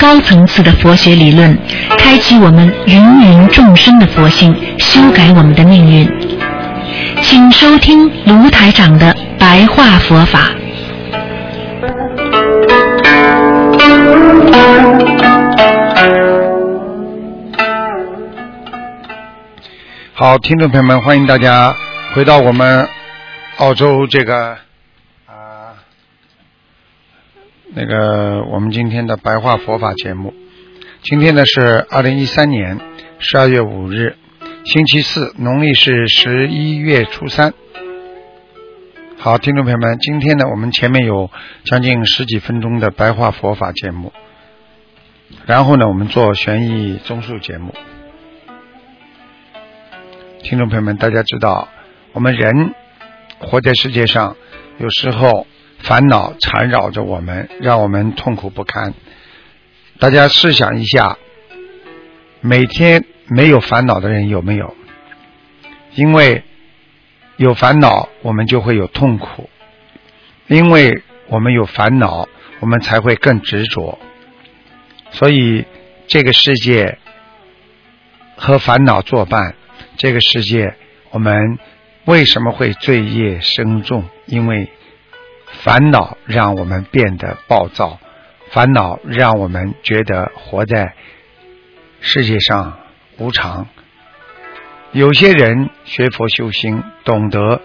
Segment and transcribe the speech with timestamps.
[0.00, 1.56] 高层次的佛学理论，
[1.98, 6.10] 开启我们芸芸众生的佛性，修改我们的命运。
[7.22, 10.50] 请收听卢台长的白话佛法。
[20.14, 21.74] 好，听众朋友们，欢迎大家
[22.14, 22.88] 回到我们
[23.58, 24.56] 澳洲这个
[25.26, 25.76] 啊
[27.72, 30.34] 那个我们今天的白话佛法节目。
[31.02, 32.80] 今天呢是二零一三年
[33.20, 34.16] 十二月五日，
[34.64, 37.54] 星期四，农历是十一月初三。
[39.16, 41.30] 好，听众朋友们，今天呢我们前面有
[41.62, 44.12] 将近十几分钟的白话佛法节目，
[45.46, 47.72] 然后呢我们做悬疑综述节目。
[50.42, 51.68] 听众朋友们，大家知道，
[52.14, 52.74] 我们人
[53.38, 54.36] 活在世界上，
[54.78, 55.46] 有时候
[55.82, 58.94] 烦恼缠绕着我们，让我们痛苦不堪。
[59.98, 61.18] 大家试想一下，
[62.40, 64.76] 每天没有烦恼的人有没有？
[65.94, 66.44] 因为
[67.36, 69.48] 有烦恼，我们就会有痛苦；
[70.46, 72.28] 因为我们有烦恼，
[72.60, 73.98] 我们才会更执着。
[75.10, 75.64] 所以，
[76.06, 76.98] 这个世界
[78.36, 79.54] 和烦恼作伴。
[79.96, 80.76] 这个世界，
[81.10, 81.58] 我们
[82.04, 84.04] 为什么会罪业深重？
[84.26, 84.70] 因为
[85.62, 87.98] 烦恼让我们变得暴躁，
[88.50, 90.94] 烦恼让我们觉得活在
[92.00, 92.78] 世界上
[93.18, 93.68] 无常。
[94.92, 97.60] 有些人学佛修心，懂得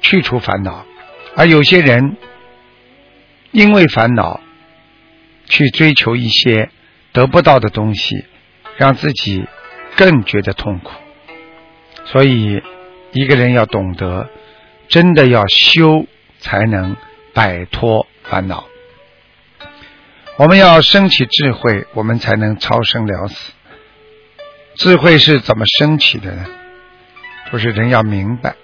[0.00, 0.86] 去除烦恼，
[1.36, 2.16] 而有些人
[3.50, 4.40] 因为烦恼
[5.46, 6.70] 去追求一些
[7.12, 8.24] 得不到的东西，
[8.76, 9.44] 让自己
[9.96, 10.92] 更觉得痛苦。
[12.06, 12.62] 所以，
[13.12, 14.28] 一个人要懂得，
[14.88, 16.06] 真的要修，
[16.44, 16.94] 才能
[17.32, 18.66] 摆脱烦恼。
[20.36, 23.52] 我们要升起智慧，我们才能超生了死。
[24.76, 26.44] 智慧是怎么升起的呢？
[27.50, 28.56] 就是人要明白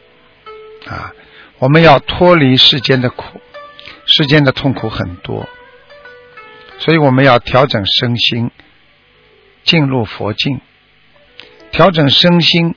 [0.86, 1.12] 啊，
[1.58, 3.40] 我们要脱离世间的苦，
[4.04, 5.48] 世间的痛苦很多，
[6.78, 8.50] 所以我们要调整身心，
[9.64, 10.60] 进入佛境，
[11.72, 12.76] 调整身心。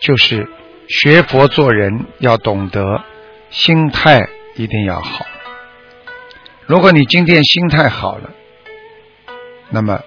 [0.00, 0.46] 就是
[0.86, 3.02] 学佛做人要懂得
[3.48, 5.26] 心态一定要好。
[6.66, 8.30] 如果你今天心态好了，
[9.70, 10.00] 那么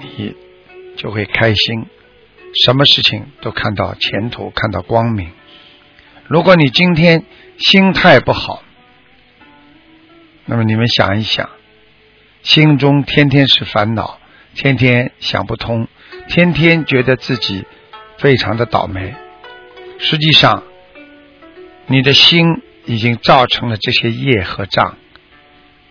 [0.00, 0.34] 你
[0.96, 1.86] 就会开心，
[2.64, 5.30] 什么事情都看到前途，看到光明。
[6.26, 7.24] 如果你今天
[7.58, 8.62] 心态不好，
[10.46, 11.50] 那么你们想一想，
[12.42, 14.18] 心中天天是烦恼，
[14.54, 15.86] 天天想不通，
[16.28, 17.64] 天天觉得自己
[18.18, 19.14] 非常的倒霉。
[19.98, 20.64] 实际上，
[21.86, 24.96] 你的心已经造成了这些业和障，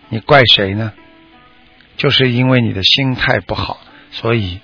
[0.08, 0.92] 你怪谁呢？
[1.96, 3.80] 就是因为你的心态不好，
[4.10, 4.60] 所以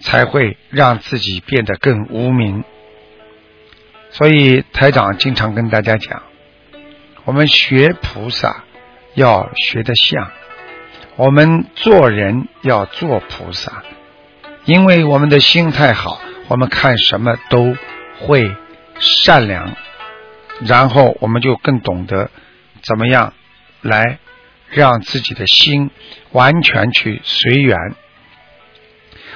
[0.00, 2.64] 才会让自己变得更无名。
[4.10, 6.22] 所以台长经常跟大家讲，
[7.24, 8.64] 我们学菩萨
[9.14, 10.30] 要学得像，
[11.16, 13.82] 我们做人要做菩萨，
[14.64, 17.76] 因为我们的心态好，我们看什么都
[18.20, 18.54] 会。
[18.98, 19.76] 善良，
[20.64, 22.30] 然后我们就更懂得
[22.82, 23.34] 怎么样
[23.82, 24.18] 来
[24.70, 25.90] 让自己的心
[26.32, 27.76] 完全去随缘。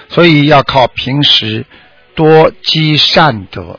[0.09, 1.67] 所以要靠平时
[2.15, 3.79] 多积善德，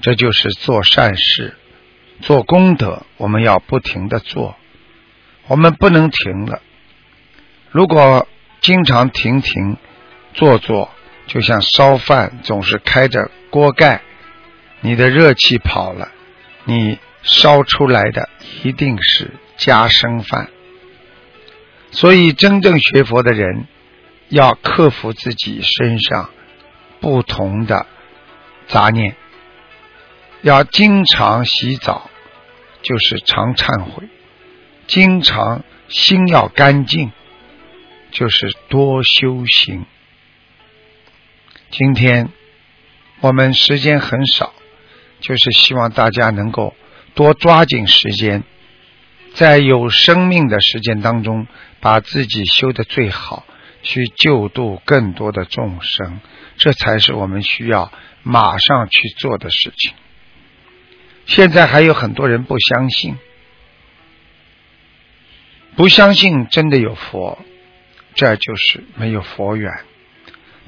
[0.00, 1.56] 这就是做善事、
[2.20, 3.02] 做功德。
[3.16, 4.56] 我们要不停的做，
[5.46, 6.62] 我们不能停了。
[7.70, 8.26] 如果
[8.60, 9.76] 经常停停
[10.32, 10.90] 做做，
[11.26, 14.00] 就像烧饭总是开着锅盖。
[14.80, 16.12] 你的热气跑了，
[16.68, 18.28] 你烧出来的
[18.62, 20.50] 一定是加生饭。
[21.90, 23.66] 所以，真正学佛的人
[24.28, 26.28] 要克服自己身上
[27.00, 27.86] 不同的
[28.66, 29.16] 杂念，
[30.42, 32.10] 要经常洗澡，
[32.82, 34.04] 就是常忏悔；
[34.86, 37.12] 经常心要干净，
[38.10, 39.86] 就是多修行。
[41.70, 42.28] 今天
[43.20, 44.52] 我们时间很少。
[45.20, 46.74] 就是希望大家能够
[47.14, 48.44] 多抓紧时间，
[49.34, 51.46] 在有生命的时间当中，
[51.80, 53.44] 把自己修得最好，
[53.82, 56.20] 去救度更多的众生，
[56.56, 57.92] 这才是我们需要
[58.22, 59.92] 马上去做的事情。
[61.26, 63.16] 现在还有很多人不相信，
[65.76, 67.38] 不相信真的有佛，
[68.14, 69.72] 这就是没有佛缘。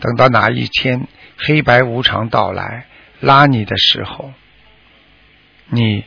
[0.01, 2.87] 等到哪一天黑白无常到来
[3.21, 4.33] 拉你的时候，
[5.69, 6.05] 你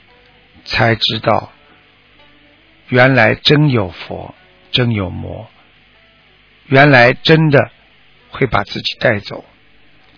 [0.65, 1.51] 才知道，
[2.89, 4.33] 原来真有佛，
[4.71, 5.48] 真有魔，
[6.65, 7.71] 原来真的
[8.30, 9.45] 会把自己带走。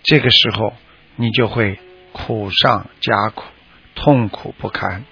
[0.02, 0.74] 这个时候，
[1.16, 1.78] 你就会
[2.12, 3.44] 苦上加苦，
[3.94, 5.04] 痛苦不堪。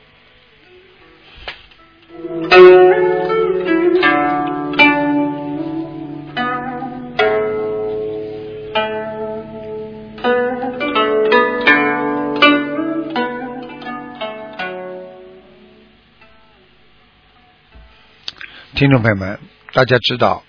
[18.74, 19.38] 听众朋友们，
[19.72, 20.42] 大家知道，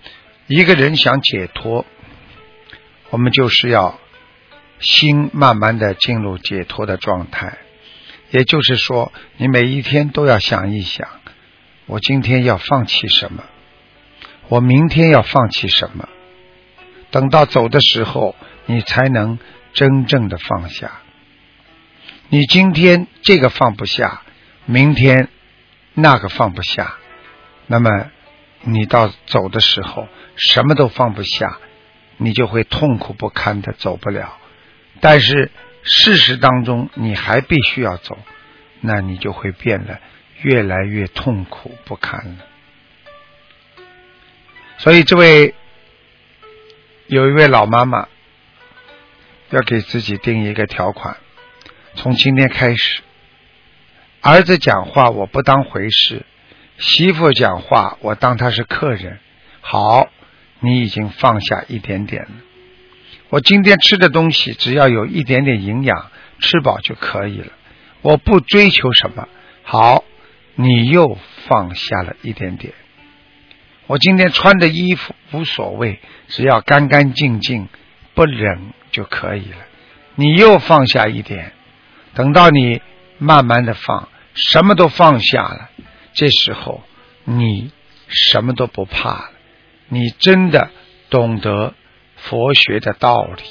[0.48, 1.86] 一个人想解脱，
[3.12, 4.00] 我们就是要
[4.80, 7.60] 心慢慢的进入解脱的状态。
[8.32, 11.08] 也就是说，你每一天都要想一想，
[11.86, 13.44] 我今天要放弃什么，
[14.48, 16.10] 我明天要放弃什么。
[17.12, 18.36] 等到走的时候，
[18.66, 19.38] 你才能
[19.74, 20.94] 真正的放下。
[22.30, 24.24] 你今天这个放不下，
[24.66, 25.30] 明天
[25.94, 26.96] 那个放不下，
[27.68, 28.10] 那么。
[28.68, 31.60] 你到走的时候，什么都放不下，
[32.18, 34.38] 你就会痛苦不堪的走不了。
[35.02, 35.52] 但是
[35.84, 38.18] 事实当中，你还必须要走，
[38.82, 40.00] 那你就会变得
[40.42, 42.46] 越来越痛苦不堪了。
[44.80, 45.54] 所以，这位
[47.08, 48.08] 有一位老妈妈
[49.52, 51.18] 要给自己定一个条款：
[51.94, 53.02] 从今天开始，
[54.22, 56.26] 儿子讲话我不当回事。
[56.78, 59.20] 媳妇讲话，我当她是客人。
[59.62, 60.10] 好，
[60.60, 62.32] 你已经放下一点点了。
[63.30, 67.52] 我今天吃的东西，只要有一点点营养，吃饱就可以了。
[68.02, 69.28] 我不追求什么。
[69.64, 70.04] 好，
[70.56, 71.18] 你又
[71.48, 72.74] 放下了一点点。
[73.88, 77.68] 我今天穿的衣服无所谓，只要干干净净，
[78.14, 79.58] 不冷就可以了。
[80.16, 81.54] 你又放下一点。
[82.14, 82.82] 等到你
[83.18, 85.70] 慢慢的放，什么都放下了。
[86.16, 86.82] 这时候，
[87.26, 87.72] 你
[88.08, 89.32] 什么都不怕了。
[89.90, 90.72] 你真的
[91.12, 91.76] 懂得
[92.16, 93.44] 佛学的道理，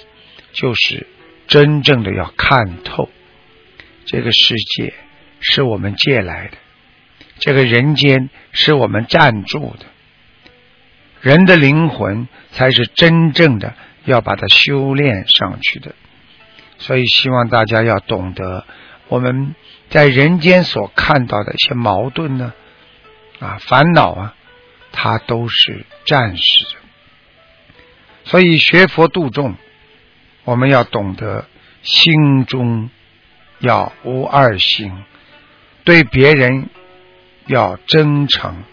[0.53, 1.07] 就是
[1.47, 3.09] 真正的要看透
[4.07, 4.95] 这个世界
[5.41, 6.57] 是我们借来的，
[7.39, 9.87] 这个人间是我们暂住的。
[11.21, 13.75] 人的灵魂才是真正的
[14.05, 15.95] 要把它修炼上去的。
[16.79, 18.67] 所以，希望大家要懂得
[19.09, 19.55] 我们。
[19.91, 22.53] 在人间所看到的一些矛盾呢，
[23.39, 24.35] 啊，烦恼啊，
[24.91, 26.71] 它都是暂时的。
[28.25, 29.55] 所以学佛度众，
[30.43, 31.45] 我们要懂得
[31.83, 32.91] 心中
[33.61, 34.91] 要无二心，
[35.85, 36.71] 对别人
[37.47, 38.65] 要真诚，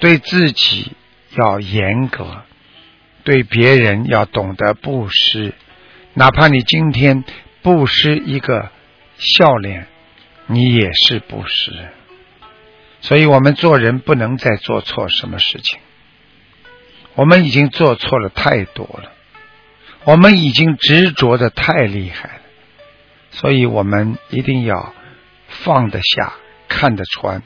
[0.00, 0.94] 对自己
[1.36, 2.42] 要严格，
[3.22, 5.54] 对别人要懂得布施，
[6.14, 7.22] 哪怕你今天
[7.62, 8.70] 布施一个
[9.16, 9.86] 笑脸。
[10.46, 11.88] 你也是不是？
[13.00, 15.80] 所以我们做人不能再做错什么事情。
[17.14, 19.12] 我们已经做错了太多了，
[20.04, 22.42] 我们已经执着的太厉害了，
[23.30, 24.92] 所以我们一定要
[25.48, 26.34] 放得下、
[26.68, 27.42] 看得穿，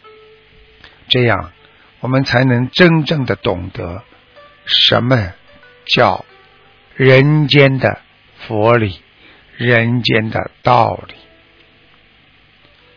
[1.06, 1.52] 这样
[2.00, 4.02] 我们才能真正的懂得
[4.64, 5.34] 什么
[5.86, 6.24] 叫
[6.96, 8.00] 人间的
[8.38, 9.00] 佛理、
[9.56, 11.14] 人间的道理。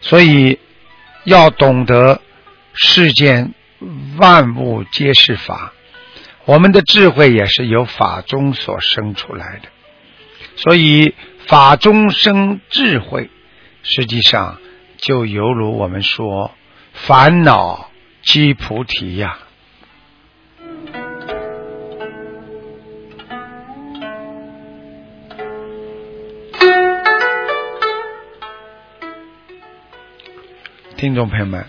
[0.01, 0.60] 所以
[1.24, 2.22] 要懂得
[2.74, 3.53] 世间
[4.17, 5.74] 万物皆是法，
[6.46, 9.70] 我们的智慧也是由法中所生出来的。
[10.55, 11.15] 所以
[11.48, 13.29] 法中生智慧，
[13.84, 14.60] 实际上
[14.98, 16.51] 就犹如我们说
[16.93, 17.89] 烦恼
[18.22, 19.39] 即菩提呀。
[31.01, 31.65] 听众朋友们，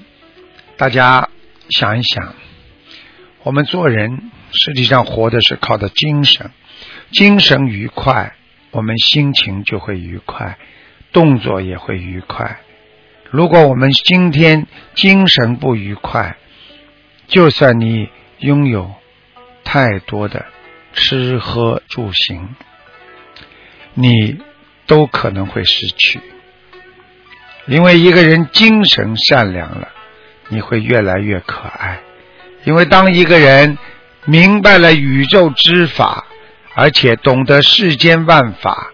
[0.76, 1.30] 大家
[1.70, 2.34] 想一想，
[3.44, 6.50] 我们做人实际上活的是靠的精神，
[7.12, 8.36] 精神愉快，
[8.72, 10.58] 我们心情就会愉快，
[11.12, 12.60] 动作也会愉快。
[13.30, 16.36] 如果我们今天精神不愉快，
[17.26, 18.92] 就算你拥有
[19.64, 20.44] 太多的
[20.92, 22.54] 吃喝住行，
[23.94, 24.42] 你
[24.86, 26.20] 都可能会失去。
[27.66, 29.88] 因为一个人精神善良了，
[30.49, 32.00] 你会越来越可爱。
[32.64, 33.78] 因为当一个人
[34.25, 36.26] 明白了宇宙之法，
[36.75, 38.92] 而且懂得世间万法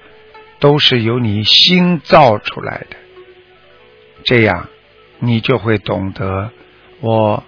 [0.58, 2.96] 都是由你心造出来的，
[4.24, 4.68] 这样
[5.18, 6.50] 你就会懂得
[7.00, 7.44] 我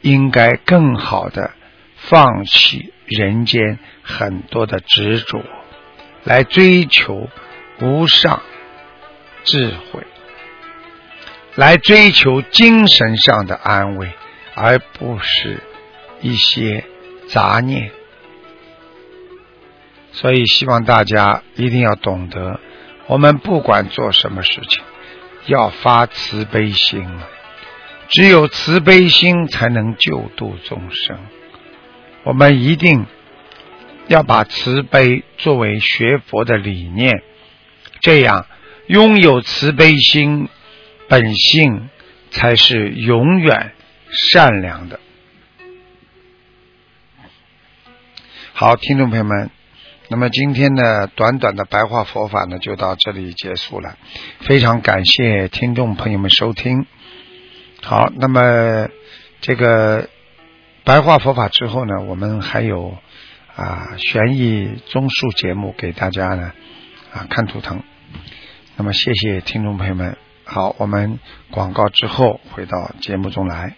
[0.00, 1.52] 应该更好的
[1.96, 5.42] 放弃人间很多的执着，
[6.24, 7.28] 来追求
[7.80, 8.42] 无上
[9.44, 10.02] 智慧，
[11.58, 14.12] 来追求精神上的安慰，
[14.54, 15.58] 而不是
[16.20, 16.84] 一些
[17.26, 17.90] 杂念。
[20.12, 22.60] 所以，希望大家一定要懂得，
[23.08, 24.84] 我们不管做什么事情，
[25.46, 27.26] 要发慈悲心啊！
[28.08, 31.18] 只有慈悲心，才能救度众生。
[32.22, 33.04] 我们一定
[34.06, 37.20] 要把慈悲作为学佛的理念，
[37.98, 38.46] 这样
[38.86, 40.48] 拥有慈悲心，
[41.08, 41.88] 本性
[42.30, 43.72] 才是永远
[44.10, 45.00] 善良的。
[48.52, 49.50] 好，听众朋友们。
[50.10, 53.98] 那么今天呢，短短的白话佛法呢，就到这里结束了。
[54.40, 56.86] 非常感谢听众朋友们收听。
[57.82, 58.88] 好，那么
[59.40, 60.08] 这个
[60.82, 62.96] 白话佛法之后呢，我们还有
[63.54, 66.52] 啊悬疑综述节目给大家呢
[67.12, 67.82] 啊看图腾。
[68.76, 70.16] 那么谢谢听众朋友们。
[70.50, 71.18] 好我们
[71.50, 73.76] 广告之后回到节目中来。